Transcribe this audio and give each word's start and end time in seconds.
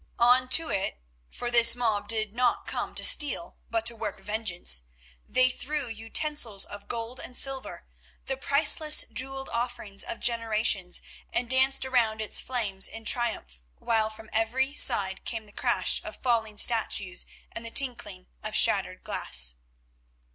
On 0.17 0.49
to 0.49 0.71
it—for 0.71 1.51
this 1.51 1.75
mob 1.75 2.07
did 2.07 2.33
not 2.33 2.65
come 2.65 2.95
to 2.95 3.03
steal 3.03 3.57
but 3.69 3.85
to 3.85 3.95
work 3.95 4.19
vengeance—they 4.19 5.49
threw 5.51 5.87
utensils 5.87 6.65
of 6.65 6.87
gold 6.87 7.19
and 7.19 7.37
silver, 7.37 7.85
the 8.25 8.35
priceless 8.35 9.03
jewelled 9.13 9.47
offerings 9.49 10.03
of 10.03 10.19
generations, 10.19 11.03
and 11.31 11.47
danced 11.47 11.85
around 11.85 12.19
its 12.19 12.41
flames 12.41 12.87
in 12.87 13.05
triumph, 13.05 13.61
while 13.77 14.09
from 14.09 14.31
every 14.33 14.73
side 14.73 15.23
came 15.23 15.45
the 15.45 15.51
crash 15.51 16.03
of 16.03 16.15
falling 16.15 16.57
statues 16.57 17.27
and 17.51 17.63
the 17.63 17.69
tinkling 17.69 18.25
of 18.41 18.55
shattered 18.55 19.03
glass. 19.03 19.53